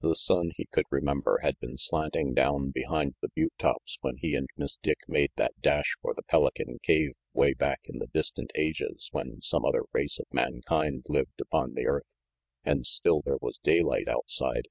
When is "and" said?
4.34-4.48, 12.64-12.84